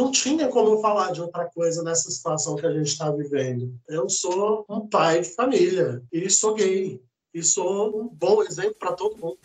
[0.00, 3.74] não tinha como falar de outra coisa nessa situação que a gente está vivendo.
[3.86, 7.02] Eu sou um pai de família e sou gay
[7.34, 9.38] e sou um bom exemplo para todo mundo.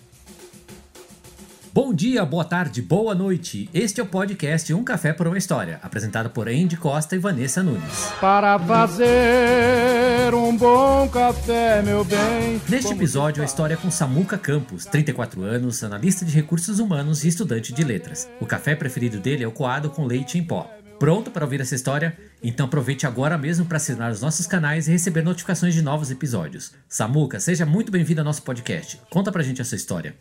[1.75, 3.69] Bom dia, boa tarde, boa noite.
[3.73, 7.61] Este é o podcast Um Café por uma História, apresentado por Andy Costa e Vanessa
[7.61, 8.13] Nunes.
[8.21, 12.61] Para fazer um bom café, meu bem.
[12.69, 17.27] Neste episódio, a história é com Samuca Campos, 34 anos, analista de recursos humanos e
[17.27, 18.29] estudante de letras.
[18.39, 20.71] O café preferido dele é o coado com leite em pó.
[20.97, 22.17] Pronto para ouvir essa história?
[22.41, 26.71] Então aproveite agora mesmo para assinar os nossos canais e receber notificações de novos episódios.
[26.87, 28.97] Samuca, seja muito bem-vindo ao nosso podcast.
[29.09, 30.15] Conta pra gente a sua história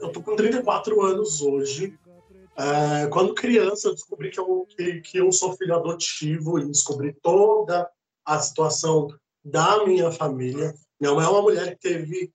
[0.00, 1.98] eu tô com 34 anos hoje.
[2.56, 7.12] É, quando criança, eu descobri que eu, que, que eu sou filho adotivo e descobri
[7.22, 7.88] toda
[8.24, 9.08] a situação
[9.44, 10.74] da minha família.
[11.00, 12.32] Minha mãe é uma mulher que teve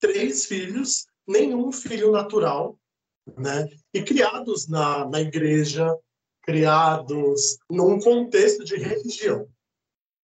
[0.00, 2.76] três filhos, nenhum filho natural,
[3.36, 3.68] né?
[3.94, 5.96] E criados na, na igreja,
[6.42, 9.48] criados num contexto de religião.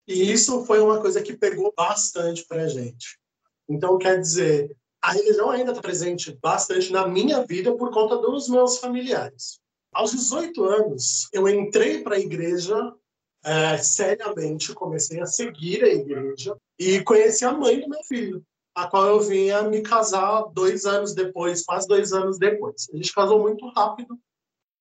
[0.09, 3.19] E isso foi uma coisa que pegou bastante para gente.
[3.69, 4.77] Então, quer dizer,
[5.07, 9.61] a religião ainda está presente bastante na minha vida por conta dos meus familiares.
[9.95, 12.93] Aos 18 anos, eu entrei para a igreja
[13.45, 18.89] é, seriamente, comecei a seguir a igreja e conheci a mãe do meu filho, a
[18.89, 22.89] qual eu vinha me casar dois anos depois, quase dois anos depois.
[22.93, 24.19] A gente casou muito rápido,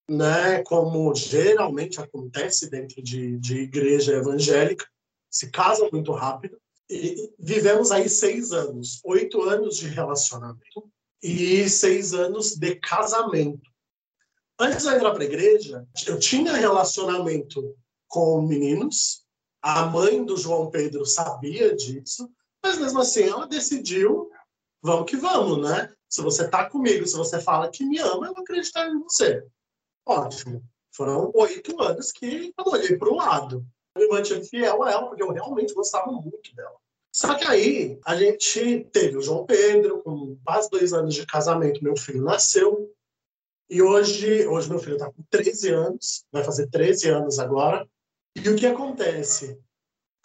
[0.10, 0.64] né?
[0.64, 4.88] Como geralmente acontece dentro de, de igreja evangélica,
[5.30, 6.58] se casam muito rápido.
[6.90, 10.92] E vivemos aí seis anos, oito anos de relacionamento
[11.22, 13.70] e seis anos de casamento.
[14.60, 17.76] Antes de entrar para a igreja, eu tinha relacionamento
[18.08, 19.26] com meninos.
[19.62, 22.30] A mãe do João Pedro sabia disso,
[22.64, 24.30] mas mesmo assim ela decidiu,
[24.82, 25.92] vamos que vamos, né?
[26.08, 29.44] Se você está comigo, se você fala que me ama, eu vou acreditar em você.
[30.06, 30.64] Ótimo.
[30.92, 33.66] Foram oito anos que eu olhei para o lado
[34.10, 36.76] mantive fiel a ela, porque eu realmente gostava muito dela.
[37.14, 41.84] Só que aí a gente teve o João Pedro, com quase dois anos de casamento,
[41.84, 42.94] meu filho nasceu.
[43.70, 47.88] E hoje, hoje meu filho está com 13 anos, vai fazer 13 anos agora.
[48.36, 49.58] E o que acontece?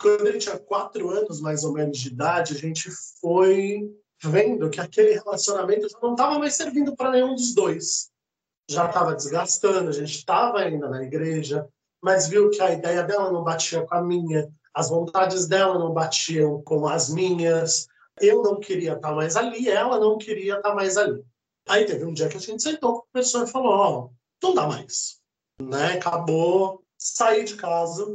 [0.00, 3.88] Quando ele tinha quatro anos, mais ou menos, de idade, a gente foi
[4.22, 8.10] vendo que aquele relacionamento já não estava mais servindo para nenhum dos dois.
[8.68, 11.68] Já estava desgastando, a gente estava ainda na igreja,
[12.02, 15.92] mas viu que a ideia dela não batia com a minha, as vontades dela não
[15.92, 17.88] batiam com as minhas,
[18.20, 21.24] eu não queria estar mais ali, ela não queria estar mais ali.
[21.68, 24.10] Aí teve um dia que a gente sentou com a pessoa e falou: Ó, oh,
[24.42, 25.20] não dá mais.
[25.60, 25.94] Né?
[25.94, 28.06] Acabou, saí de casa.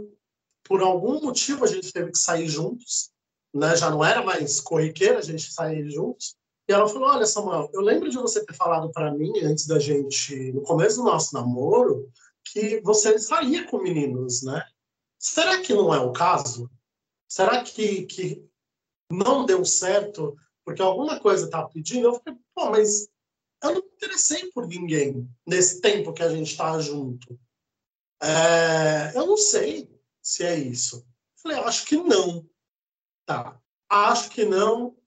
[0.63, 3.11] Por algum motivo a gente teve que sair juntos,
[3.53, 3.75] né?
[3.75, 6.35] já não era mais corriqueira a gente sair juntos.
[6.67, 9.79] E ela falou: Olha, Samuel, eu lembro de você ter falado para mim antes da
[9.79, 12.09] gente, no começo do nosso namoro,
[12.45, 14.63] que você saía com meninos, né?
[15.19, 16.69] Será que não é o caso?
[17.27, 18.47] Será que, que
[19.11, 22.07] não deu certo porque alguma coisa está pedindo?
[22.07, 23.07] Eu falei, pô, mas
[23.63, 27.39] eu não me interessei por ninguém nesse tempo que a gente está junto.
[28.21, 29.89] É, eu não sei
[30.21, 30.97] se é isso.
[30.97, 32.47] Eu falei, acho que não.
[33.25, 34.97] Tá, acho que não.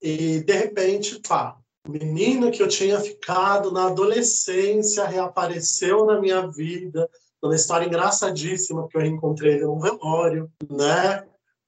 [0.00, 7.08] E, de repente, pá, menino que eu tinha ficado na adolescência reapareceu na minha vida,
[7.42, 11.26] uma história engraçadíssima, porque eu reencontrei ele num velório, né?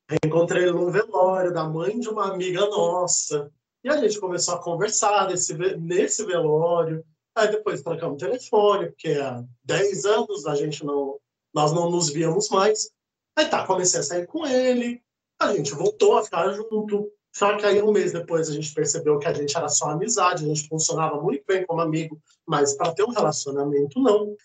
[0.09, 3.51] Reencontrei ele num velório da mãe de uma amiga nossa.
[3.83, 7.05] E a gente começou a conversar nesse, nesse velório.
[7.35, 11.19] Aí depois trocamos telefone, porque há 10 anos a gente não,
[11.55, 12.91] nós não nos víamos mais.
[13.35, 15.03] Aí tá, comecei a sair com ele,
[15.41, 17.11] a gente voltou a ficar junto.
[17.33, 20.45] Só que aí um mês depois a gente percebeu que a gente era só amizade,
[20.45, 24.37] a gente funcionava muito bem como amigo, mas para ter um relacionamento não.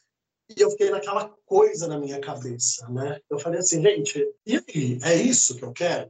[0.56, 3.20] E eu fiquei naquela coisa na minha cabeça, né?
[3.30, 5.00] Eu falei assim, gente, e aí?
[5.04, 6.10] É isso que eu quero?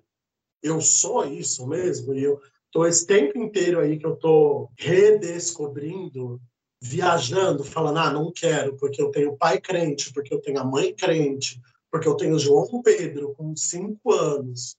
[0.62, 2.14] Eu sou isso mesmo?
[2.14, 2.40] E eu
[2.72, 6.40] tô esse tempo inteiro aí que eu tô redescobrindo,
[6.80, 10.94] viajando, falando, ah, não quero, porque eu tenho pai crente, porque eu tenho a mãe
[10.94, 11.60] crente,
[11.92, 14.78] porque eu tenho João Pedro com cinco anos.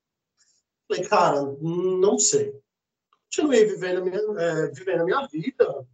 [0.88, 2.58] Falei, cara, não sei.
[3.24, 5.86] Continuei vivendo a minha, é, vivendo a minha vida,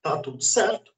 [0.00, 0.94] tá tudo certo.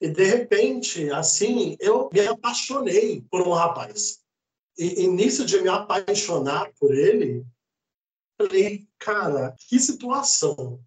[0.00, 4.22] E, de repente, assim, eu me apaixonei por um rapaz.
[4.76, 7.46] E, e nisso de me apaixonar por ele,
[8.36, 10.84] falei, cara, que situação.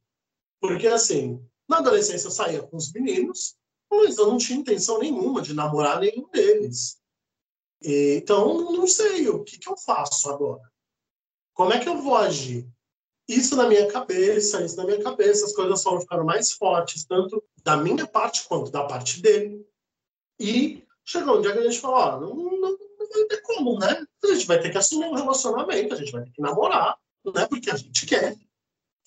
[0.61, 3.55] Porque, assim, na adolescência eu saía com os meninos,
[3.89, 7.01] mas eu não tinha intenção nenhuma de namorar nenhum deles.
[7.81, 10.61] E, então, não sei o que, que eu faço agora.
[11.57, 12.69] Como é que eu vou agir?
[13.27, 17.43] Isso na minha cabeça, isso na minha cabeça, as coisas foram ficando mais fortes, tanto
[17.63, 19.65] da minha parte quanto da parte dele.
[20.39, 23.79] E chegou um dia que a gente falou, ó, não, não, não vai ter como,
[23.79, 24.05] né?
[24.23, 26.95] A gente vai ter que assumir um relacionamento, a gente vai ter que namorar,
[27.33, 27.47] né?
[27.47, 28.35] Porque a gente quer.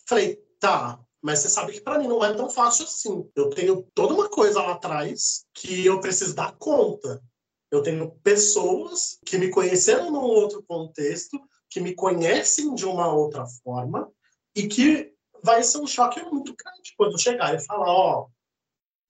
[0.08, 3.30] Falei, tá, mas você sabe que para mim não é tão fácil assim.
[3.36, 7.22] Eu tenho toda uma coisa lá atrás que eu preciso dar conta.
[7.70, 13.46] Eu tenho pessoas que me conheceram num outro contexto, que me conhecem de uma outra
[13.46, 14.12] forma
[14.54, 18.28] e que vai ser um choque muito grande quando chegar e falar, ó,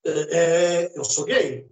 [0.04, 1.68] é, é, eu sou gay.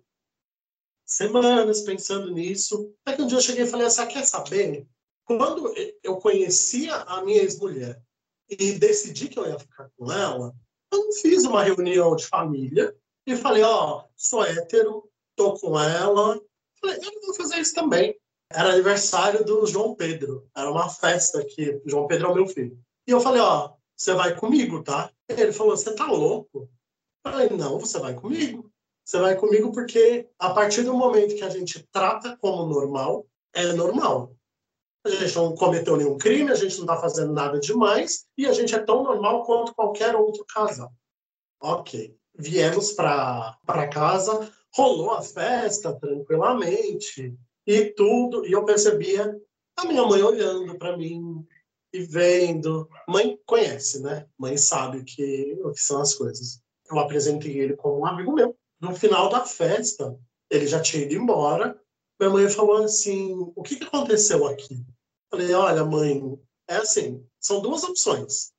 [1.04, 2.92] Semanas pensando nisso.
[3.04, 4.86] Até que um dia eu cheguei e falei assim, quer saber?
[5.24, 8.02] Quando eu conhecia a minha ex-mulher
[8.48, 10.54] e decidi que eu ia ficar com ela,
[10.90, 12.96] eu não fiz uma reunião de família
[13.26, 16.40] e falei, ó, sou hétero, tô com ela.
[16.80, 18.18] Falei, eu não vou fazer isso também.
[18.50, 20.48] Era aniversário do João Pedro.
[20.56, 22.78] Era uma festa que João Pedro é o meu filho.
[23.06, 25.10] E eu falei, ó, você vai comigo, tá?
[25.28, 26.68] Ele falou, você tá louco?
[27.24, 28.70] Eu falei, não, você vai comigo.
[29.04, 33.72] Você vai comigo porque a partir do momento que a gente trata como normal, é
[33.72, 34.34] normal.
[35.04, 38.52] A gente não cometeu nenhum crime, a gente não está fazendo nada demais e a
[38.52, 40.92] gente é tão normal quanto qualquer outro casal.
[41.60, 42.16] Ok.
[42.34, 47.36] Viemos para casa, rolou a festa tranquilamente
[47.68, 49.38] e tudo, e eu percebia
[49.76, 51.46] a minha mãe olhando para mim,
[51.92, 52.88] e vendo.
[53.06, 54.26] Mãe conhece, né?
[54.38, 56.62] Mãe sabe que, o que são as coisas.
[56.90, 58.56] Eu apresentei ele como um amigo meu.
[58.80, 60.18] No final da festa,
[60.50, 61.78] ele já tinha ido embora.
[62.18, 64.82] Minha mãe falou assim: O que, que aconteceu aqui?
[65.30, 68.50] Falei: Olha, mãe, é assim: são duas opções.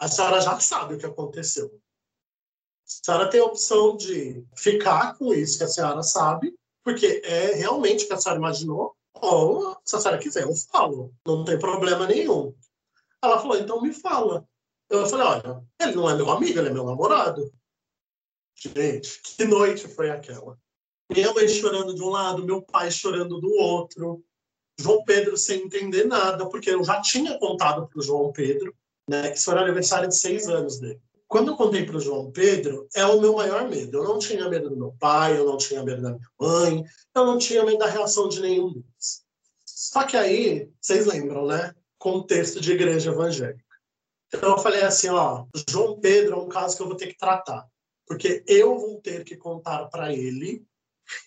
[0.00, 1.66] A senhora já sabe o que aconteceu.
[1.66, 6.52] A senhora tem a opção de ficar com isso que a senhora sabe,
[6.84, 11.14] porque é realmente o que a senhora imaginou, ou, se a senhora quiser, eu falo.
[11.26, 12.54] Não tem problema nenhum.
[13.22, 14.46] Ela falou, então me fala.
[14.90, 17.52] Eu falei, olha, ele não é meu amigo, ele é meu namorado.
[18.56, 20.58] Gente, que noite foi aquela?
[21.10, 24.24] Minha mãe chorando de um lado, meu pai chorando do outro.
[24.78, 28.74] João Pedro sem entender nada, porque eu já tinha contado para o João Pedro,
[29.08, 31.00] né, que isso era aniversário de seis anos dele.
[31.32, 33.96] Quando eu contei para o João Pedro, é o meu maior medo.
[33.96, 36.84] Eu não tinha medo do meu pai, eu não tinha medo da minha mãe,
[37.14, 39.24] eu não tinha medo da reação de nenhum deles.
[39.64, 41.74] Só que aí, vocês lembram, né?
[41.98, 43.64] Contexto de igreja evangélica.
[44.28, 47.16] Então eu falei assim, ó, João Pedro é um caso que eu vou ter que
[47.16, 47.66] tratar,
[48.06, 50.62] porque eu vou ter que contar para ele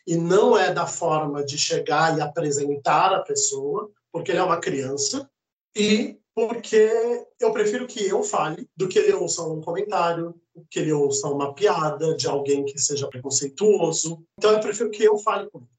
[0.06, 4.60] e não é da forma de chegar e apresentar a pessoa, porque ele é uma
[4.60, 5.28] criança,
[5.75, 10.36] e porque eu prefiro que eu fale do que ele ouça um comentário,
[10.70, 14.22] que ele ouça uma piada de alguém que seja preconceituoso.
[14.38, 15.70] Então eu prefiro que eu fale com ele.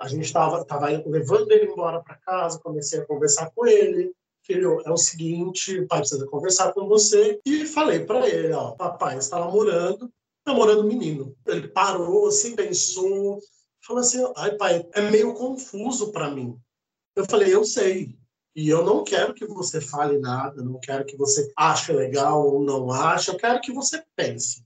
[0.00, 4.14] A gente estava tava levando ele embora para casa, comecei a conversar com ele.
[4.44, 7.40] Filho, é o seguinte, pai precisa conversar com você.
[7.44, 10.08] E falei para ele, ó, papai está namorando,
[10.46, 11.36] namorando menino.
[11.44, 13.40] Ele parou, assim, pensou,
[13.84, 16.56] falou assim, ai pai, é meio confuso para mim.
[17.16, 18.16] Eu falei, eu sei,
[18.54, 22.62] e eu não quero que você fale nada, não quero que você ache legal ou
[22.62, 24.64] não ache, eu quero que você pense.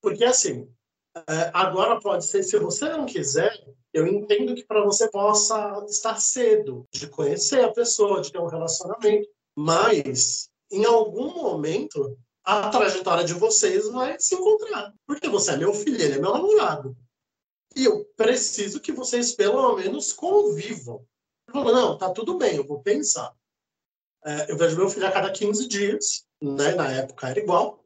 [0.00, 0.72] Porque, assim,
[1.28, 3.52] é, agora pode ser, se você não quiser,
[3.92, 8.46] eu entendo que para você possa estar cedo de conhecer a pessoa, de ter um
[8.46, 14.94] relacionamento, mas em algum momento a trajetória de vocês vai se encontrar.
[15.06, 16.96] Porque você é meu filho, ele é meu namorado.
[17.76, 21.04] E eu preciso que vocês, pelo menos, convivam.
[21.52, 23.34] Falou, não, tá tudo bem, eu vou pensar.
[24.24, 26.74] É, eu vejo meu filho a cada 15 dias, né?
[26.74, 27.84] Na época era igual.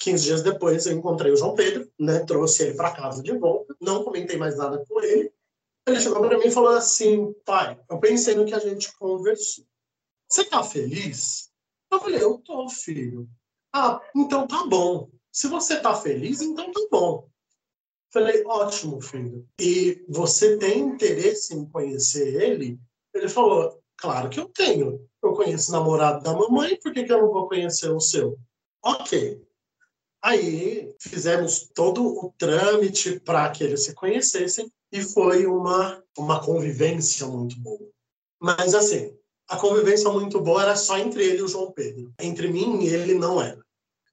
[0.00, 2.20] 15 dias depois eu encontrei o João Pedro, né?
[2.24, 5.32] Trouxe ele para casa de volta, não comentei mais nada com ele.
[5.86, 9.66] Ele chegou para mim e falou assim, pai, eu pensei no que a gente conversou.
[10.28, 11.50] Você tá feliz?
[11.92, 13.28] Eu falei, eu tô, filho.
[13.72, 15.10] Ah, então tá bom.
[15.30, 17.28] Se você tá feliz, então tá bom.
[18.10, 19.46] Falei, ótimo, filho.
[19.60, 22.78] E você tem interesse em conhecer ele?
[23.24, 25.08] Ele falou: Claro que eu tenho.
[25.22, 28.38] Eu conheço o namorado da mamãe, por que, que eu não vou conhecer o seu?
[28.84, 29.42] Ok.
[30.22, 37.26] Aí fizemos todo o trâmite para que eles se conhecessem e foi uma, uma convivência
[37.26, 37.88] muito boa.
[38.38, 39.16] Mas assim,
[39.48, 42.12] a convivência muito boa era só entre ele e o João Pedro.
[42.20, 43.64] Entre mim e ele não era.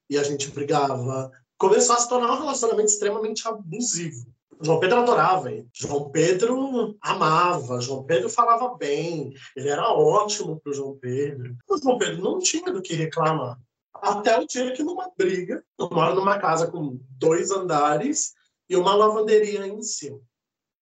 [0.10, 1.32] E a gente brigava.
[1.58, 4.26] Começou a se tornar um relacionamento extremamente abusivo.
[4.64, 5.68] João Pedro adorava ele.
[5.74, 7.82] João Pedro amava.
[7.82, 9.34] João Pedro falava bem.
[9.56, 11.56] Ele era ótimo para o João Pedro.
[11.68, 13.58] O João Pedro não tinha do que reclamar.
[13.94, 18.34] Até o dia que, numa briga, eu moro numa casa com dois andares
[18.70, 20.20] e uma lavanderia em cima.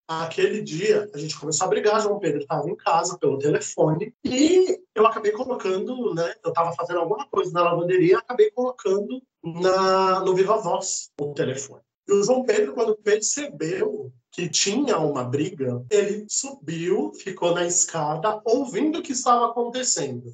[0.07, 2.01] Aquele dia, a gente começou a brigar.
[2.01, 6.33] João Pedro estava em casa pelo telefone e eu acabei colocando, né?
[6.43, 11.83] Eu estava fazendo alguma coisa na lavanderia, acabei colocando na, no Viva Voz o telefone.
[12.09, 18.41] E o João Pedro, quando percebeu que tinha uma briga, ele subiu, ficou na escada,
[18.45, 20.33] ouvindo o que estava acontecendo.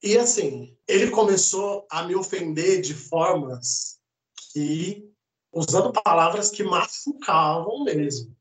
[0.00, 3.98] E assim, ele começou a me ofender de formas
[4.52, 5.04] que,
[5.52, 8.32] usando palavras que machucavam mesmo.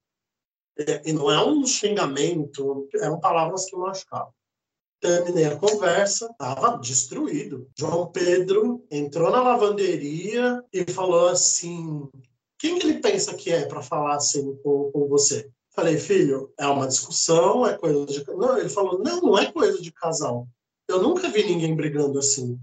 [1.04, 4.32] E não é um xingamento, eram palavras que machucavam.
[5.00, 7.68] Terminei a conversa, estava destruído.
[7.76, 12.08] João Pedro entrou na lavanderia e falou assim:
[12.66, 15.48] quem que ele pensa que é para falar assim com, com você?
[15.76, 18.26] Falei, filho, é uma discussão, é coisa de.
[18.28, 20.48] Não, ele falou: não, não é coisa de casal.
[20.88, 22.60] Eu nunca vi ninguém brigando assim.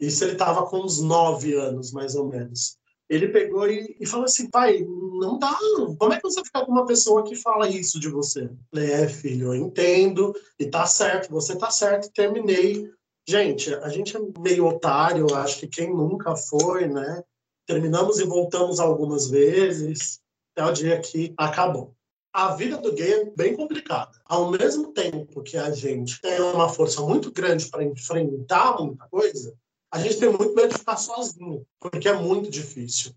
[0.00, 2.76] Isso ele estava com uns nove anos, mais ou menos.
[3.08, 5.56] Ele pegou e, e, falou assim, pai, não dá.
[5.96, 8.50] Como é que você fica com uma pessoa que fala isso de você?
[8.70, 12.90] Falei, é, filho, eu entendo, e tá certo, você tá certo, terminei.
[13.28, 17.22] Gente, a gente é meio otário, acho que quem nunca foi, né?
[17.66, 20.20] Terminamos e voltamos algumas vezes,
[20.54, 21.96] até o dia que acabou
[22.36, 24.12] a vida do gay é bem complicada.
[24.26, 29.56] Ao mesmo tempo que a gente tem uma força muito grande para enfrentar muita coisa,
[29.90, 33.14] a gente tem muito medo de ficar sozinho, porque é muito difícil.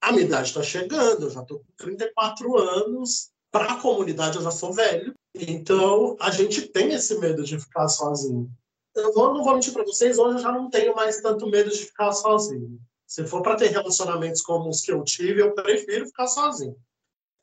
[0.00, 4.42] A minha idade está chegando, eu já estou com 34 anos, para a comunidade eu
[4.42, 8.50] já sou velho, então a gente tem esse medo de ficar sozinho.
[8.94, 11.84] Eu não vou mentir para vocês, hoje eu já não tenho mais tanto medo de
[11.84, 12.80] ficar sozinho.
[13.06, 16.76] Se for para ter relacionamentos como os que eu tive, eu prefiro ficar sozinho.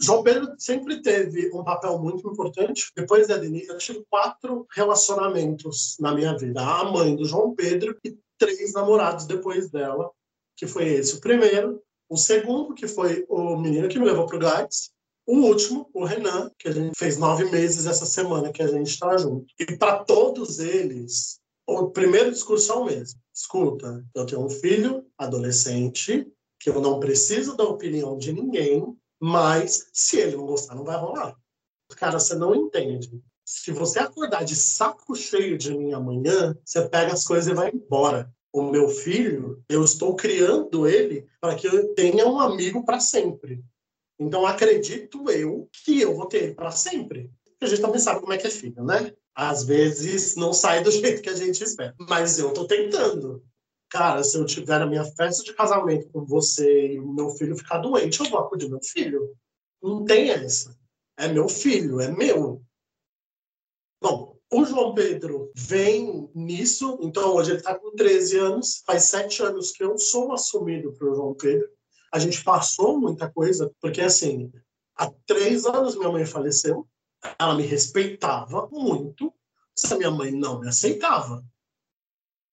[0.02, 2.92] João Pedro sempre teve um papel muito importante.
[2.96, 6.60] Depois da Denise, eu tive quatro relacionamentos na minha vida.
[6.60, 10.10] A mãe do João Pedro e três namorados depois dela,
[10.58, 11.82] que foi esse o primeiro.
[12.10, 14.90] O segundo, que foi o menino que me levou para o Gás.
[15.28, 18.90] O último, o Renan, que a gente fez nove meses essa semana que a gente
[18.90, 19.46] está junto.
[19.60, 21.40] E para todos eles,
[21.80, 23.20] o primeiro discurso é o mesmo.
[23.34, 26.28] Escuta, eu tenho um filho adolescente
[26.60, 30.98] que eu não preciso da opinião de ninguém mas se ele não gostar, não vai
[30.98, 31.38] rolar.
[31.96, 33.22] Cara, você não entende.
[33.46, 37.70] Se você acordar de saco cheio de mim amanhã, você pega as coisas e vai
[37.70, 38.34] embora.
[38.52, 43.64] O meu filho, eu estou criando ele para que eu tenha um amigo para sempre.
[44.20, 47.30] Então, acredito eu que eu vou ter para sempre.
[47.62, 49.14] A gente também sabe como é que é filho, né?
[49.36, 51.96] Às vezes não sai do jeito que a gente espera.
[52.00, 53.44] Mas eu estou tentando
[53.92, 57.80] cara, se eu tiver a minha festa de casamento com você e meu filho ficar
[57.80, 59.36] doente, eu vou acudir meu filho.
[59.84, 60.76] Não tem essa.
[61.18, 62.64] É meu filho, é meu.
[64.02, 69.44] Bom, o João Pedro vem nisso, então hoje ele está com 13 anos, faz sete
[69.44, 71.70] anos que eu sou assumido para o João Pedro.
[72.14, 74.52] A gente passou muita coisa, porque assim,
[74.96, 76.88] há três anos minha mãe faleceu,
[77.38, 79.34] ela me respeitava muito,
[79.76, 81.44] se a minha mãe não me aceitava.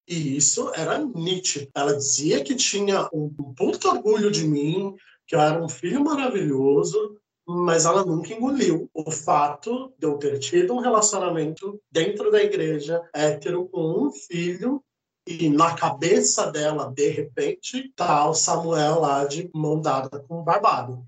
[0.07, 1.71] E isso era nítido.
[1.75, 4.97] Ela dizia que tinha um puto orgulho de mim,
[5.27, 10.39] que eu era um filho maravilhoso, mas ela nunca engoliu o fato de eu ter
[10.39, 14.83] tido um relacionamento dentro da igreja hétero com um filho
[15.27, 20.43] e na cabeça dela, de repente, tá o Samuel lá de mão dada com o
[20.43, 21.05] barbado.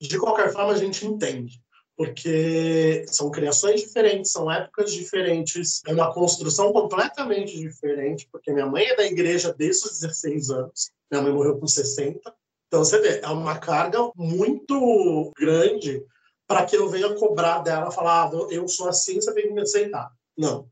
[0.00, 1.60] De qualquer forma, a gente entende
[1.98, 8.84] porque são criações diferentes, são épocas diferentes, é uma construção completamente diferente, porque minha mãe
[8.84, 12.32] é da igreja desde os 16 anos, minha mãe morreu com 60.
[12.68, 16.00] Então você vê, é uma carga muito grande
[16.46, 19.62] para que eu venha cobrar dela, falar, ah, eu sou assim, você tem que me
[19.62, 20.08] aceitar.
[20.36, 20.70] Não.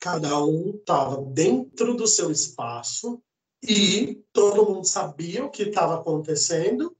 [0.00, 3.22] Cada um estava dentro do seu espaço
[3.62, 6.96] e todo mundo sabia o que estava acontecendo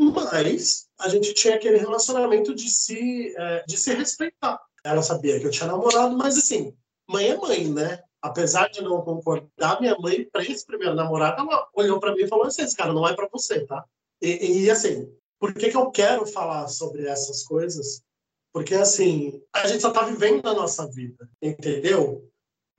[0.00, 4.58] mas a gente tinha aquele relacionamento de se, é, de se respeitar.
[4.82, 6.74] Ela sabia que eu tinha namorado, mas assim,
[7.06, 8.02] mãe é mãe, né?
[8.22, 12.28] Apesar de não concordar, minha mãe, para esse primeiro namorado, ela olhou para mim e
[12.28, 13.84] falou assim: esse cara não é para você, tá?
[14.22, 18.02] E, e, assim, por que, que eu quero falar sobre essas coisas?
[18.52, 22.26] Porque assim, a gente só tá vivendo a nossa vida, entendeu?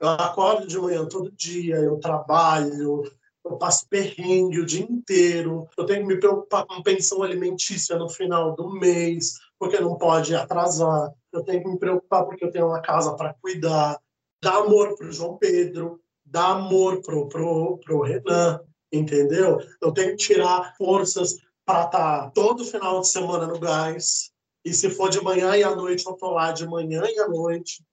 [0.00, 3.02] Eu acordo de manhã todo dia, eu trabalho,
[3.44, 8.08] eu passo perrengue o dia inteiro, eu tenho que me preocupar com pensão alimentícia no
[8.08, 12.66] final do mês, porque não pode atrasar, eu tenho que me preocupar porque eu tenho
[12.66, 14.00] uma casa para cuidar,
[14.42, 18.60] dar amor para o João Pedro, dar amor para pro, pro Renan,
[18.92, 19.58] entendeu?
[19.80, 24.30] Eu tenho que tirar forças para estar tá todo final de semana no gás,
[24.64, 27.28] e se for de manhã e à noite, eu estou lá de manhã e à
[27.28, 27.84] noite.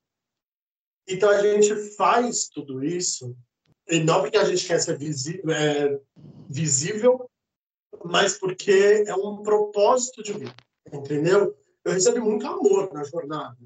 [1.07, 3.35] Então a gente faz tudo isso
[3.89, 5.99] e não porque a gente quer ser visível, é,
[6.47, 7.29] visível,
[8.05, 10.55] mas porque é um propósito de vida,
[10.91, 11.55] entendeu?
[11.83, 13.57] Eu recebi muito amor na jornada,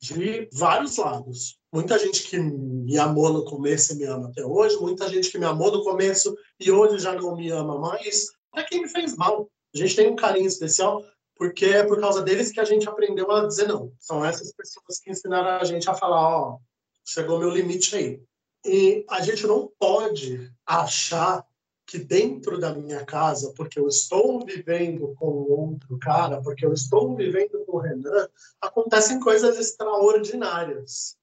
[0.00, 1.58] de vários lados.
[1.72, 5.38] Muita gente que me amou no começo e me ama até hoje, muita gente que
[5.38, 9.16] me amou no começo e hoje já não me ama mais, para quem me fez
[9.16, 9.50] mal.
[9.74, 11.04] A gente tem um carinho especial
[11.34, 13.92] porque é por causa deles que a gente aprendeu a dizer não.
[13.98, 16.58] São essas pessoas que ensinaram a gente a falar, ó,
[17.04, 18.22] chegou meu limite aí.
[18.66, 21.46] E a gente não pode achar
[21.86, 27.14] que dentro da minha casa, porque eu estou vivendo com outro cara, porque eu estou
[27.14, 28.28] vivendo com o Renan,
[28.60, 31.16] acontecem coisas extraordinárias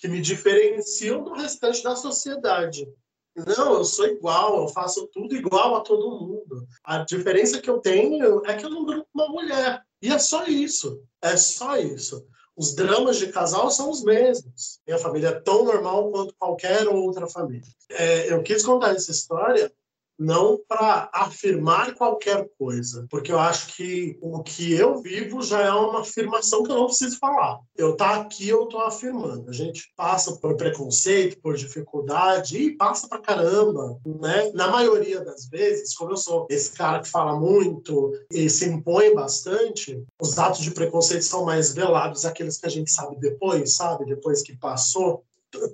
[0.00, 2.88] que me diferenciam do restante da sociedade.
[3.34, 6.66] Não, eu sou igual, eu faço tudo igual a todo mundo.
[6.84, 9.82] A diferença que eu tenho é que eu não com uma mulher.
[10.00, 11.02] E é só isso.
[11.20, 12.26] É só isso.
[12.60, 14.80] Os dramas de casal são os mesmos.
[14.86, 17.66] Minha família é tão normal quanto qualquer outra família.
[17.88, 19.72] É, eu quis contar essa história
[20.20, 25.70] não para afirmar qualquer coisa, porque eu acho que o que eu vivo já é
[25.72, 27.58] uma afirmação que eu não preciso falar.
[27.74, 29.48] Eu tá aqui, eu tô afirmando.
[29.48, 34.50] A gente passa por preconceito, por dificuldade e passa pra caramba, né?
[34.52, 39.14] Na maioria das vezes, como eu sou esse cara que fala muito e se impõe
[39.14, 44.04] bastante, os atos de preconceito são mais velados, aqueles que a gente sabe depois, sabe?
[44.04, 45.24] Depois que passou.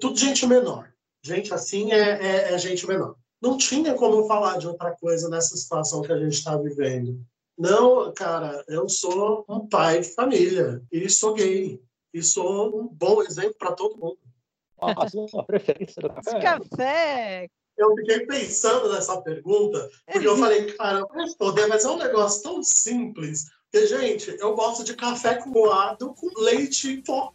[0.00, 0.88] Tudo gente menor.
[1.21, 5.57] Gente assim é, é, é gente menor não tinha como falar de outra coisa nessa
[5.57, 7.21] situação que a gente está vivendo.
[7.59, 11.81] Não, cara, eu sou um pai de família e sou gay
[12.12, 14.19] e sou um bom exemplo para todo mundo.
[14.78, 16.40] a sua preferência do café?
[16.40, 17.49] Café!
[17.76, 22.62] Eu fiquei pensando nessa pergunta, porque eu falei, cara, responder, mas é um negócio tão
[22.62, 23.45] simples.
[23.71, 27.35] Porque, gente, eu gosto de café coado com leite em pó.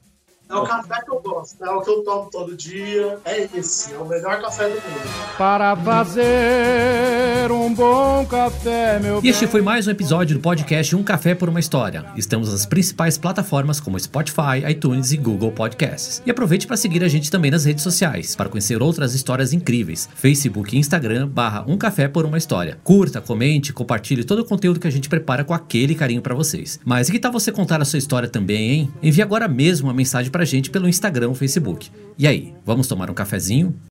[0.51, 3.17] É o café que eu gosto, é o que eu tomo todo dia.
[3.23, 5.37] É esse, é o melhor café do mundo.
[5.37, 11.03] Para fazer um bom café, meu E este foi mais um episódio do podcast Um
[11.03, 12.03] Café por uma História.
[12.17, 16.21] Estamos nas principais plataformas como Spotify, iTunes e Google Podcasts.
[16.25, 20.09] E aproveite para seguir a gente também nas redes sociais, para conhecer outras histórias incríveis.
[20.15, 22.77] Facebook e Instagram, barra Um Café por uma História.
[22.83, 26.77] Curta, comente, compartilhe todo o conteúdo que a gente prepara com aquele carinho para vocês.
[26.83, 28.93] Mas e que tal você contar a sua história também, hein?
[29.01, 31.91] Envie agora mesmo uma mensagem para pra gente pelo Instagram Facebook.
[32.17, 33.75] E aí, vamos tomar um cafezinho?